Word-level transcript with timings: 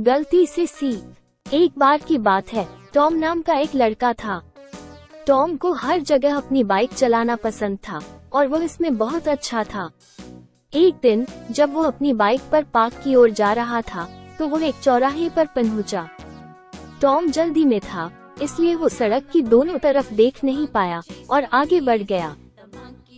गलती 0.00 0.46
से 0.46 0.64
सी। 0.66 0.90
एक 1.46 1.72
बार 1.78 1.98
की 1.98 2.18
बात 2.18 2.52
है, 2.52 2.66
टॉम 2.94 3.14
नाम 3.14 3.40
का 3.42 3.54
एक 3.54 3.74
लड़का 3.74 4.12
था। 4.14 4.40
टॉम 5.26 5.56
को 5.56 5.72
हर 5.72 6.00
जगह 6.00 6.36
अपनी 6.36 6.62
बाइक 6.64 6.92
चलाना 6.92 7.36
पसंद 7.36 7.78
था, 7.88 8.00
और 8.32 8.46
वो 8.46 8.58
इसमें 8.58 8.96
बहुत 8.96 9.28
अच्छा 9.28 9.64
था। 9.64 9.90
एक 10.72 10.94
दिन, 11.02 11.26
जब 11.50 11.74
वो 11.74 11.82
अपनी 11.82 12.12
बाइक 12.12 12.48
पर 12.52 12.64
पार्क 12.64 13.00
की 13.04 13.14
ओर 13.14 13.30
जा 13.30 13.52
रहा 13.52 13.82
था 13.82 14.08
तो 14.38 14.48
वो 14.48 14.58
एक 14.58 14.80
चौराहे 14.82 15.28
पर 15.28 15.46
पहुँचा। 15.46 16.08
टॉम 17.02 17.30
जल्दी 17.30 17.64
में 17.64 17.78
था, 17.80 18.10
इसलिए 18.42 18.74
वो 18.74 18.88
सड़क 18.88 19.28
की 19.32 19.42
दोनों 19.42 19.78
तरफ़ 19.78 20.14
देख 20.14 20.44
नहीं 20.44 20.66
पाया, 20.66 21.02
और 21.30 21.44
आगे 21.44 21.80
बढ़ 21.80 22.02
गया। 22.04 22.34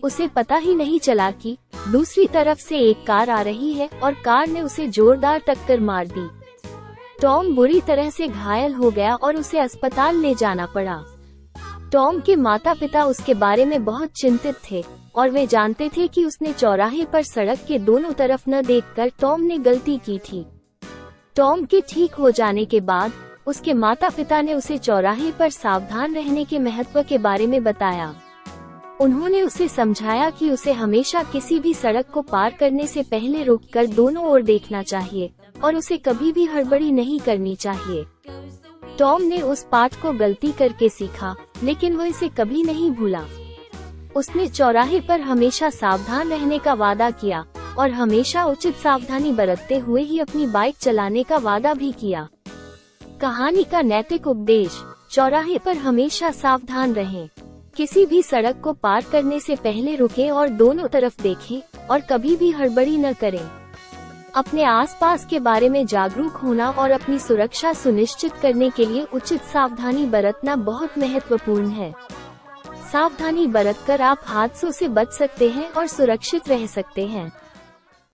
उसे 0.04 0.28
पता 0.28 0.56
ही 0.56 0.74
नहीं 0.74 0.98
चला 1.00 1.30
कि, 1.30 1.56
दूसरी 1.88 2.26
तरफ़ 2.26 2.58
से 2.58 2.78
एक 2.80 3.06
कार 3.06 3.30
आ 3.30 3.42
रही 3.42 3.72
है, 3.72 3.88
और 4.02 4.14
कार 4.14 4.46
ने 4.48 4.60
उसे 4.60 4.88
जोरदार 4.88 5.38
टक्कर 5.38 5.80
मार 5.80 6.06
दी। 6.08 6.28
टॉम 7.22 7.54
बुरी 7.54 7.80
तरह 7.80 8.08
से 8.10 8.26
घायल 8.28 8.72
हो 8.74 8.90
गया 8.90 9.14
और 9.14 9.36
उसे 9.36 9.58
अस्पताल 9.58 10.16
ले 10.16 10.34
जाना 10.34 10.66
पड़ा। 10.66 10.96
टॉम 11.92 12.18
के 12.20 12.34
माता 12.36 12.72
पिता 12.74 13.04
उसके 13.04 13.34
बारे 13.34 13.64
में 13.64 13.84
बहुत 13.84 14.10
चिंतित 14.10 14.54
थे 14.70 14.84
और 15.14 15.30
वे 15.30 15.46
जानते 15.46 15.88
थे 15.88 16.06
कि 16.08 16.24
उसने 16.24 16.52
चौराहे 16.52 17.04
पर 17.04 17.22
सड़क 17.22 17.58
के 17.68 17.78
दोनों 17.78 18.12
तरफ़ 18.12 18.50
न 18.50 18.62
देखकर 18.62 19.10
टॉम 19.20 19.40
ने 19.40 19.58
गलती 19.58 19.96
की 19.98 20.18
थी। 20.18 20.44
टॉम 21.36 21.64
के 21.64 21.80
ठीक 21.80 22.14
हो 22.14 22.30
जाने 22.30 22.64
के 22.64 22.80
बाद, 22.80 23.12
उसके 23.46 23.74
माता 23.74 24.08
पिता 24.08 24.40
ने 24.42 24.54
उसे 24.54 24.78
चौराहे 24.78 25.30
पर 25.30 25.50
सावधान 25.50 26.14
रहने 26.14 26.44
के 26.44 26.58
महत्व 26.58 27.02
के 27.02 27.18
बारे 27.18 27.46
में 27.46 27.62
बताया। 27.64 28.14
उन्होंने 29.00 29.42
उसे 29.42 29.68
समझाया 29.68 30.28
कि 30.30 30.50
उसे 30.50 30.72
हमेशा 30.72 31.22
किसी 31.22 31.58
भी 31.58 31.74
सड़क 31.74 32.10
को 32.10 32.22
पार 32.22 32.56
करने 32.60 32.86
से 32.86 33.02
पहले 33.02 33.42
रुककर 33.42 33.86
दोनों 33.86 34.24
ओर 34.24 34.42
देखना 34.42 34.82
चाहिए। 34.82 35.32
और 35.64 35.76
उसे 35.76 35.96
कभी 35.96 36.32
भी 36.32 36.44
हड़बड़ी 36.44 36.92
नहीं 36.92 37.20
करनी 37.20 37.54
चाहिए। 37.56 38.04
टॉम 38.98 39.22
ने 39.22 39.40
उस 39.40 39.66
पाठ 39.72 40.02
को 40.02 40.12
गलती 40.12 40.52
करके 40.52 40.88
सीखा, 40.88 41.34
लेकिन 41.62 41.96
वो 41.96 42.04
इसे 42.04 42.28
कभी 42.28 42.62
नहीं 42.62 42.90
भूला। 42.90 43.24
उसने 44.16 44.48
चौराहे 44.48 45.00
पर 45.00 45.20
हमेशा 45.20 45.70
सावधान 45.70 46.28
रहने 46.28 46.58
का 46.58 46.74
वादा 46.74 47.10
किया, 47.10 47.44
और 47.78 47.90
हमेशा 47.90 48.44
उचित 48.44 48.76
सावधानी 48.76 49.32
बरतते 49.32 49.78
हुए 49.78 50.02
ही 50.02 50.18
अपनी 50.18 50.46
बाइक 50.46 50.76
चलाने 50.76 51.22
का 51.22 51.36
वादा 51.36 51.74
भी 51.74 51.92
किया। 51.92 52.28
कहानी 53.20 53.64
का 53.64 53.82
नैतिक 53.82 54.26
उपदेश, 54.26 54.82
चौराहे 55.10 55.58
पर 55.58 55.76
हमेशा 55.76 56.30
सावधान 56.30 56.94
रहें। 56.94 57.28
किसी 57.76 58.06
भी 58.06 58.22
सड़क 58.22 58.60
को 58.60 58.72
पार 58.72 59.04
करने 59.12 59.40
से 59.40 59.56
पहले 59.56 59.96
रुके 59.96 60.30
और 60.30 60.48
दोनों 60.48 60.88
तरफ़ 60.88 61.22
देखें, 61.22 61.86
और 61.90 62.00
कभी 62.00 62.36
भी 62.36 62.50
हड़बड़ी 62.50 62.96
न 62.96 63.12
करें। 63.12 63.61
अपने 64.34 64.62
आसपास 64.62 65.26
के 65.26 65.38
बारे 65.40 65.68
में 65.68 65.86
जागरूक 65.86 66.36
होना 66.36 66.70
और 66.70 66.90
अपनी 66.90 67.18
सुरक्षा 67.18 67.72
सुनिश्चित 67.72 68.32
करने 68.32 68.70
के 68.70 68.84
लिए 68.86 69.06
उचित 69.12 69.42
सावधानी 69.42 70.06
बरतना 70.06 70.56
बहुत 70.56 70.98
महत्वपूर्ण 70.98 71.68
है। 71.68 71.94
सावधानी 72.92 73.46
बरतकर 73.46 74.00
आप 74.00 74.18
हादसों 74.24 74.70
से 74.70 74.88
बच 74.88 75.12
सकते 75.12 75.48
हैं 75.48 75.70
और 75.70 75.86
सुरक्षित 75.86 76.48
रह 76.48 76.66
सकते 76.66 77.06
हैं। 77.06 77.32